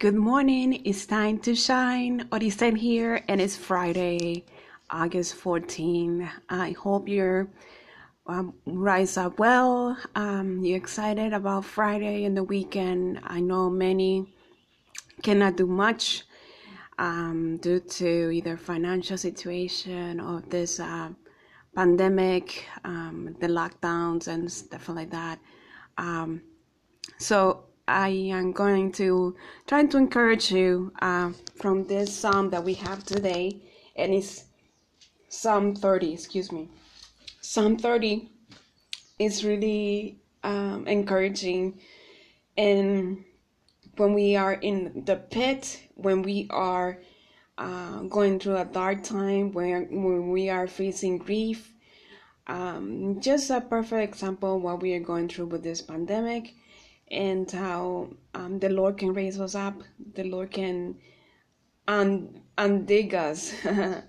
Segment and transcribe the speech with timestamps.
[0.00, 0.80] Good morning.
[0.86, 2.26] It's time to shine.
[2.32, 4.46] Orisen here, and it's Friday,
[4.88, 6.26] August 14.
[6.48, 7.50] I hope you're
[8.26, 9.98] um, rise up well.
[10.14, 13.20] Um, you're excited about Friday and the weekend.
[13.24, 14.24] I know many
[15.22, 16.24] cannot do much
[16.98, 21.10] um, due to either financial situation or this uh,
[21.76, 25.38] pandemic, um, the lockdowns and stuff like that.
[25.98, 26.40] Um,
[27.18, 29.34] so I am going to
[29.66, 33.60] try to encourage you uh, from this psalm that we have today,
[33.96, 34.44] and it's
[35.28, 36.12] Psalm 30.
[36.12, 36.68] Excuse me.
[37.40, 38.30] Psalm 30
[39.18, 41.80] is really um, encouraging,
[42.56, 43.24] and
[43.96, 47.02] when we are in the pit, when we are
[47.58, 51.74] uh, going through a dark time, when, when we are facing grief,
[52.46, 56.54] um, just a perfect example what we are going through with this pandemic
[57.10, 59.82] and how um, the Lord can raise us up,
[60.14, 60.96] the Lord can
[61.88, 63.52] un- undig us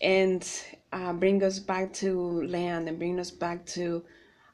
[0.00, 0.50] and
[0.92, 4.04] uh, bring us back to land and bring us back to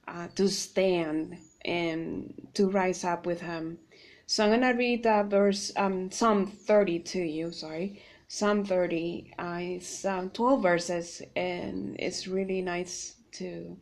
[0.08, 3.78] uh, to stand and to rise up with Him.
[4.26, 7.52] So I'm gonna read that verse, um, Psalm 30 to you.
[7.52, 9.34] Sorry, Psalm 30.
[9.38, 13.76] Uh, it's um, 12 verses, and it's really nice to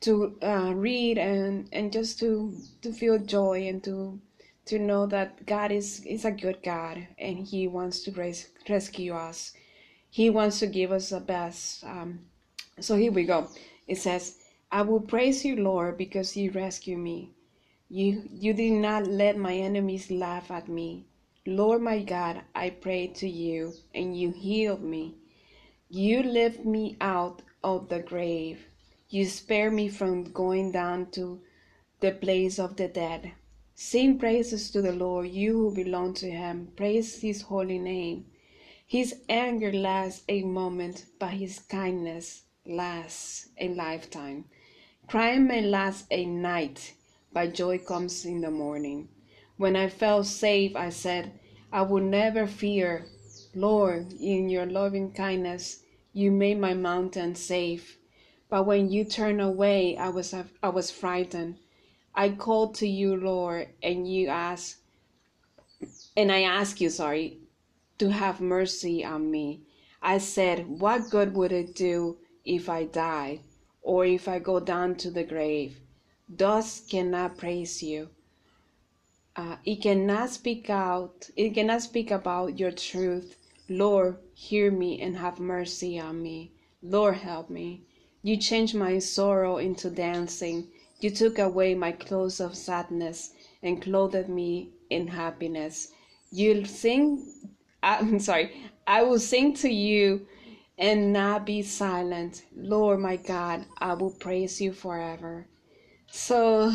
[0.00, 4.20] to uh, read and and just to to feel joy and to
[4.66, 9.14] to know that God is is a good God and He wants to res- rescue
[9.14, 9.52] us.
[10.10, 11.84] He wants to give us the best.
[11.84, 12.20] Um,
[12.78, 13.48] so here we go.
[13.88, 14.38] It says,
[14.70, 17.32] "I will praise you, Lord, because you rescued me.
[17.88, 21.06] You you did not let my enemies laugh at me.
[21.44, 25.16] Lord my God, I prayed to you and you healed me.
[25.88, 28.66] You lift me out of the grave."
[29.10, 31.40] You spare me from going down to
[32.00, 33.32] the place of the dead.
[33.74, 36.72] Sing praises to the Lord, you who belong to him.
[36.76, 38.26] Praise his holy name.
[38.86, 44.44] His anger lasts a moment, but his kindness lasts a lifetime.
[45.06, 46.94] Crime may last a night,
[47.32, 49.08] but joy comes in the morning.
[49.56, 51.32] When I felt safe, I said,
[51.72, 53.06] I will never fear.
[53.54, 55.82] Lord, in your loving kindness,
[56.12, 57.97] you made my mountain safe.
[58.50, 61.58] But when you turned away, I was I was frightened.
[62.14, 64.78] I called to you, Lord, and you asked,
[66.16, 67.38] and I asked you, sorry,
[67.98, 69.60] to have mercy on me.
[70.00, 73.40] I said, What good would it do if I die,
[73.82, 75.80] or if I go down to the grave?
[76.34, 78.08] Dust cannot praise you.
[79.36, 81.28] Uh, it cannot speak out.
[81.36, 83.36] It cannot speak about your truth.
[83.68, 86.52] Lord, hear me and have mercy on me.
[86.82, 87.84] Lord, help me.
[88.28, 90.68] You changed my sorrow into dancing.
[91.00, 95.92] You took away my clothes of sadness and clothed me in happiness.
[96.30, 97.24] You'll sing,
[97.82, 98.52] I'm sorry,
[98.86, 100.26] I will sing to you
[100.76, 102.44] and not be silent.
[102.54, 105.46] Lord my God, I will praise you forever.
[106.10, 106.74] So,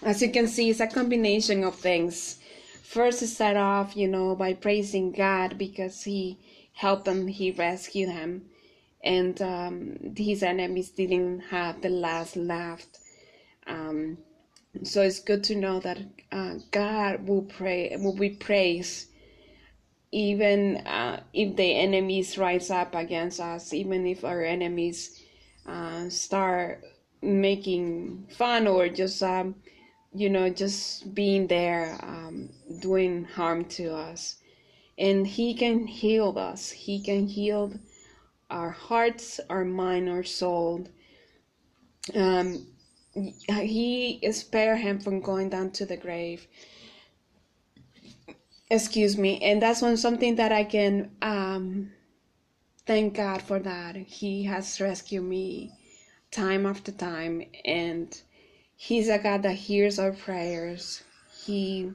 [0.00, 2.38] as you can see, it's a combination of things.
[2.82, 6.38] First, start off, you know, by praising God because He
[6.72, 8.48] helped them, He rescued him
[9.02, 12.84] and um, his enemies didn't have the last laugh.
[13.66, 14.18] Um,
[14.82, 15.98] so it's good to know that
[16.30, 19.08] uh, God will pray, will be praised,
[20.10, 25.22] even uh, if the enemies rise up against us, even if our enemies
[25.66, 26.82] uh, start
[27.22, 29.54] making fun or just, um,
[30.14, 34.36] you know, just being there, um, doing harm to us.
[34.96, 36.70] And He can heal us.
[36.70, 37.72] He can heal
[38.50, 40.86] our hearts, our mind, our soul.
[42.14, 42.66] Um,
[43.14, 46.46] he spare him from going down to the grave.
[48.70, 51.90] Excuse me, and that's one something that I can um,
[52.86, 53.96] thank God for that.
[53.96, 55.72] He has rescued me
[56.30, 58.20] time after time, and
[58.76, 61.02] He's a God that hears our prayers.
[61.44, 61.92] He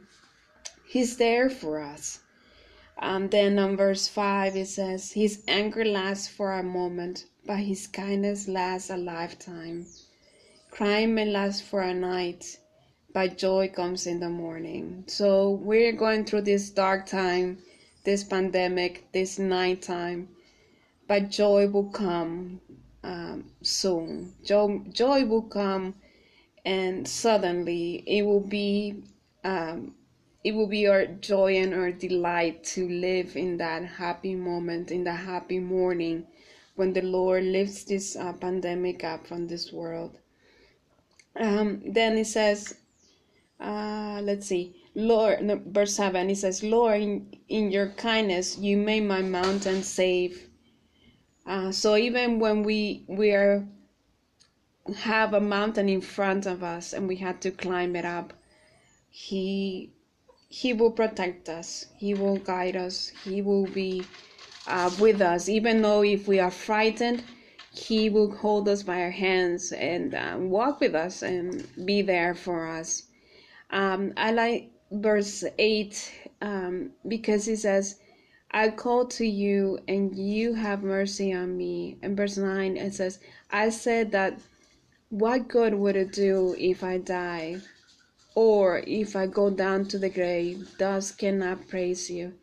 [0.85, 2.19] He's there for us.
[2.97, 7.87] Um, then on verse 5 it says, His anger lasts for a moment, but his
[7.87, 9.85] kindness lasts a lifetime.
[10.69, 12.57] Crime may last for a night,
[13.13, 15.03] but joy comes in the morning.
[15.07, 17.59] So we're going through this dark time,
[18.03, 20.29] this pandemic, this night time,
[21.07, 22.59] but joy will come
[23.03, 24.33] um, soon.
[24.43, 25.95] Joy, joy will come,
[26.65, 29.03] and suddenly it will be
[29.43, 29.93] um,
[30.43, 35.03] it will be our joy and our delight to live in that happy moment, in
[35.03, 36.27] the happy morning
[36.75, 40.17] when the Lord lifts this uh, pandemic up from this world.
[41.35, 42.75] Um, then it says,
[43.59, 48.77] uh, let's see, Lord, no, verse 7, it says, Lord, in, in your kindness, you
[48.77, 50.49] made my mountain safe.
[51.45, 53.67] Uh, so even when we we are
[54.95, 58.33] have a mountain in front of us and we had to climb it up,
[59.09, 59.92] He
[60.55, 61.87] He will protect us.
[61.97, 63.11] He will guide us.
[63.23, 64.03] He will be
[64.67, 67.23] uh, with us, even though if we are frightened,
[67.71, 72.35] He will hold us by our hands and uh, walk with us and be there
[72.35, 73.07] for us.
[73.71, 77.97] Um, I like verse 8 um, because it says,
[78.51, 81.97] I called to you and you have mercy on me.
[82.03, 83.17] And verse 9 it says,
[83.49, 84.39] I said that
[85.09, 87.61] what good would it do if I die?
[88.35, 92.33] Or if I go down to the grave, thus cannot praise you.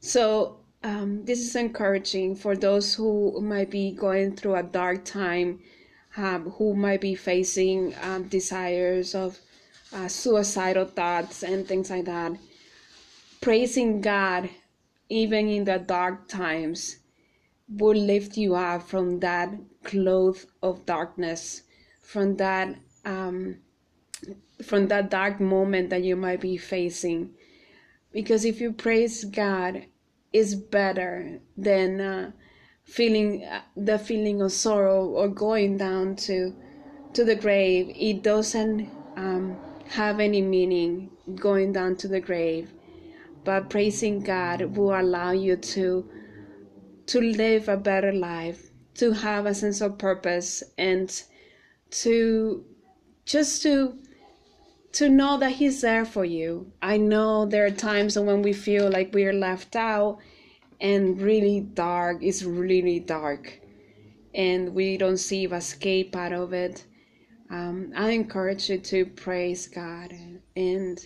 [0.00, 5.60] So um, this is encouraging for those who might be going through a dark time,
[6.16, 9.38] um, who might be facing um, desires of
[9.92, 12.32] uh, suicidal thoughts and things like that.
[13.40, 14.50] Praising God,
[15.08, 16.96] even in the dark times,
[17.68, 19.50] will lift you up from that
[19.84, 21.62] cloth of darkness,
[22.00, 22.74] from that
[23.04, 23.56] um,
[24.64, 27.30] from that dark moment that you might be facing.
[28.12, 29.86] Because if you praise God,
[30.32, 32.32] is better than uh,
[32.84, 36.54] feeling uh, the feeling of sorrow or going down to
[37.12, 37.92] to the grave.
[37.96, 39.56] It doesn't um,
[39.88, 42.72] have any meaning going down to the grave,
[43.44, 46.08] but praising God will allow you to
[47.06, 51.22] to live a better life, to have a sense of purpose, and
[51.90, 52.64] to
[53.24, 53.98] just to
[54.92, 56.72] to know that he's there for you.
[56.82, 60.18] I know there are times when we feel like we are left out
[60.80, 62.22] and really dark.
[62.22, 63.60] It's really dark
[64.34, 66.84] and we don't see escape out of it
[67.50, 70.14] um, I encourage you to praise God
[70.54, 71.04] and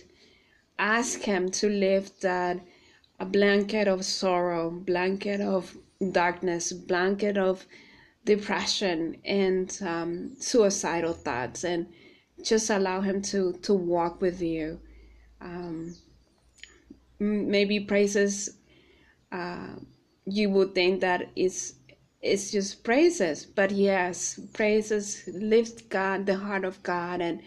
[0.77, 2.59] ask Him to lift that
[3.19, 5.75] a blanket of sorrow, blanket of
[6.11, 7.65] darkness, blanket of
[8.25, 11.87] depression and um, suicidal thoughts, and
[12.45, 14.79] just allow Him to to walk with you.
[15.41, 15.95] Um,
[17.19, 18.57] maybe praises
[19.31, 19.75] uh,
[20.25, 21.75] you would think that is
[22.21, 27.41] it's just praises but yes praises lift god the heart of god and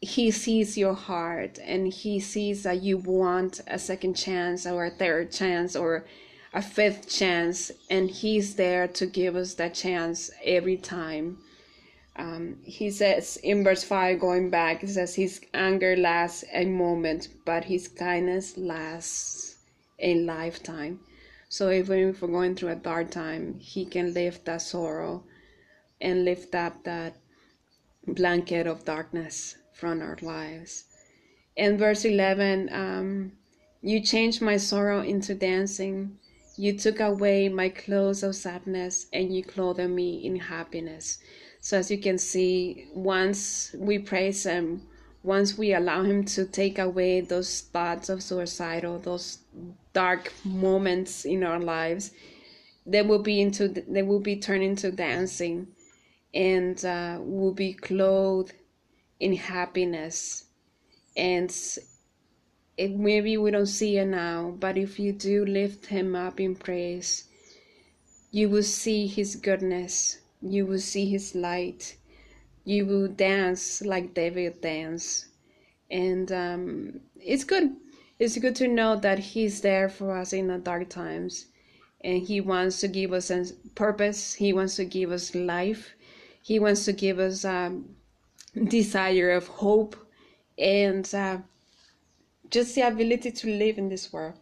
[0.00, 4.90] he sees your heart and he sees that you want a second chance or a
[4.90, 6.04] third chance or
[6.52, 11.38] a fifth chance and he's there to give us that chance every time
[12.18, 17.28] um, he says in verse 5 going back he says his anger lasts a moment
[17.44, 19.56] but his kindness lasts
[19.98, 21.00] a lifetime
[21.50, 25.24] so even if we're going through a dark time, He can lift that sorrow
[26.00, 27.16] and lift up that
[28.06, 30.84] blanket of darkness from our lives.
[31.56, 33.32] In verse 11, um,
[33.80, 36.18] you changed my sorrow into dancing.
[36.56, 41.18] You took away my clothes of sadness and you clothed me in happiness.
[41.68, 44.88] So, as you can see, once we praise Him,
[45.22, 49.38] once we allow him to take away those thoughts of suicidal those
[49.92, 52.12] dark moments in our lives
[52.86, 55.66] they will be into they will be turned into dancing
[56.32, 58.54] and uh, will be clothed
[59.20, 60.44] in happiness.
[61.16, 61.54] And
[62.78, 66.54] it maybe we don't see it now but if you do lift him up in
[66.54, 67.24] praise
[68.30, 71.96] you will see his goodness you will see his light
[72.68, 75.28] you will dance like David danced.
[75.90, 77.74] And um, it's good.
[78.18, 81.46] It's good to know that He's there for us in the dark times.
[82.02, 84.34] And He wants to give us a purpose.
[84.34, 85.94] He wants to give us life.
[86.42, 87.96] He wants to give us a um,
[88.68, 89.96] desire of hope
[90.58, 91.38] and uh,
[92.50, 94.34] just the ability to live in this world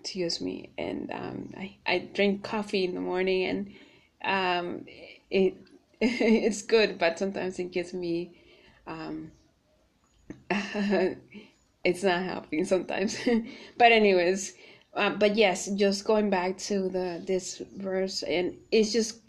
[0.00, 3.70] excuse me and um, I, I drink coffee in the morning and
[4.24, 4.86] um,
[5.30, 5.54] it
[6.00, 8.32] it's good, but sometimes it gives me
[8.86, 9.30] um
[10.50, 13.18] it's not helping sometimes.
[13.78, 14.54] but anyways,
[14.94, 19.20] uh, but yes, just going back to the this verse and it's just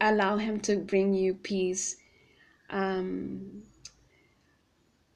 [0.00, 1.96] allow him to bring you peace.
[2.70, 3.62] Um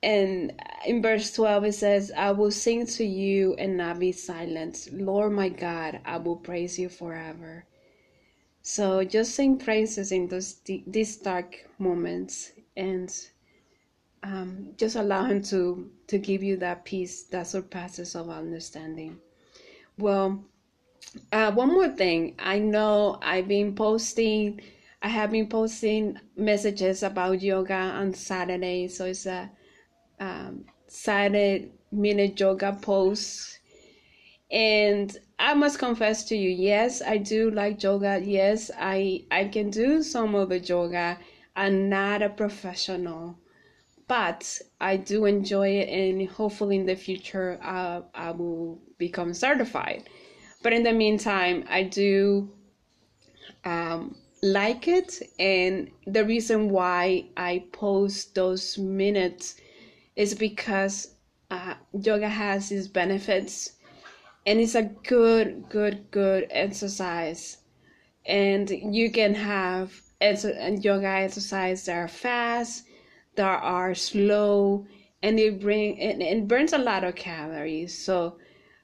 [0.05, 0.53] and
[0.87, 5.33] in verse 12 it says i will sing to you and not be silent lord
[5.33, 7.65] my god i will praise you forever
[8.63, 10.57] so just sing praises in those
[10.87, 13.29] these dark moments and
[14.25, 19.19] um, just allow him to to give you that peace that surpasses all understanding.
[19.99, 20.45] Well,
[21.31, 22.35] uh, one more thing.
[22.39, 24.61] I know I've been posting.
[25.03, 29.51] I have been posting messages about yoga on Saturday, so it's a
[30.21, 33.59] um, silent minute yoga pose.
[34.51, 38.21] And I must confess to you, yes, I do like yoga.
[38.23, 41.19] Yes, I I can do some of the yoga.
[41.57, 43.39] I'm not a professional,
[44.07, 50.09] but I do enjoy it, and hopefully in the future uh, I will become certified.
[50.63, 52.51] But in the meantime, I do
[53.65, 59.57] um, like it, and the reason why I post those minutes
[60.17, 61.15] is because
[61.51, 63.73] uh, yoga has its benefits,
[64.47, 67.59] and it's a good, good, good exercise,
[68.27, 72.85] and you can have and yoga exercise that are fast,
[73.37, 74.87] that are slow,
[75.23, 77.97] and it bring it, it burns a lot of calories.
[77.97, 78.39] So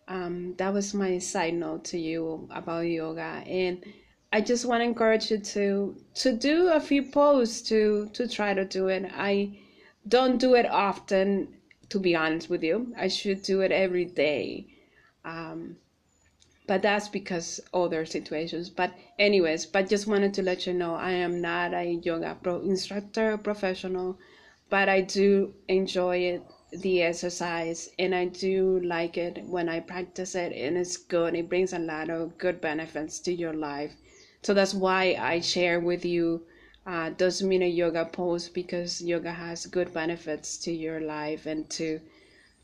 [0.08, 3.84] um, that was my side note to you about yoga, and
[4.32, 8.54] I just want to encourage you to to do a few posts to to try
[8.54, 9.10] to do it.
[9.14, 9.58] I
[10.06, 11.56] don't do it often,
[11.88, 12.94] to be honest with you.
[12.96, 14.66] I should do it every day.
[15.24, 15.76] Um,
[16.66, 18.70] but that's because other situations.
[18.70, 22.60] But anyways, but just wanted to let you know I am not a yoga pro
[22.60, 24.18] instructor professional,
[24.68, 26.42] but I do enjoy it
[26.72, 31.34] the exercise and I do like it when I practice it and it's good.
[31.34, 33.96] It brings a lot of good benefits to your life.
[34.42, 36.42] So that's why I share with you
[36.86, 37.10] uh,
[37.42, 42.00] mean a yoga pose because yoga has good benefits to your life and to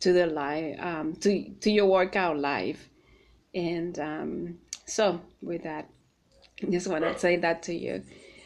[0.01, 2.89] to the life um, to to your workout life.
[3.55, 5.89] And um, so with that,
[6.71, 8.03] just want to say that to you.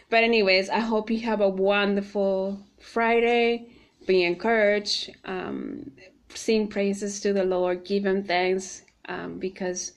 [0.09, 3.69] But anyways, I hope you have a wonderful Friday.
[4.07, 5.11] Be encouraged.
[5.25, 5.93] Um,
[6.35, 7.85] sing praises to the Lord.
[7.85, 9.93] Give Him thanks um, because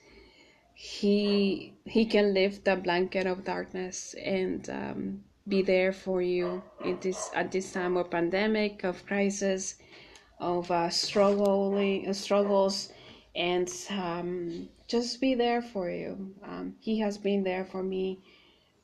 [0.74, 6.98] he he can lift the blanket of darkness and um, be there for you in
[7.00, 9.76] this at this time of pandemic of crisis
[10.40, 12.92] of uh, struggling uh, struggles.
[13.36, 16.34] And um, just be there for you.
[16.44, 18.20] Um, he has been there for me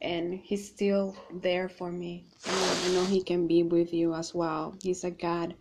[0.00, 2.24] and he's still there for me.
[2.46, 4.74] I know he can be with you as well.
[4.82, 5.54] He's a god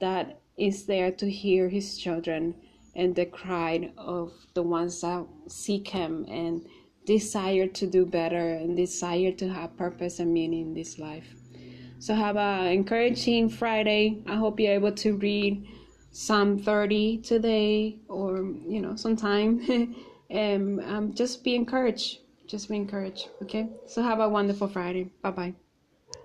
[0.00, 2.54] that is there to hear his children
[2.96, 6.66] and the cry of the ones that seek Him and
[7.06, 11.34] desire to do better and desire to have purpose and meaning in this life.
[11.98, 14.22] So have a encouraging Friday.
[14.26, 15.66] I hope you're able to read
[16.12, 19.94] Psalm 30 today or you know sometime
[20.30, 22.20] and um, just be encouraged.
[22.46, 23.28] Just be encouraged.
[23.42, 23.68] Okay.
[23.86, 25.10] So have a wonderful Friday.
[25.22, 25.54] Bye bye.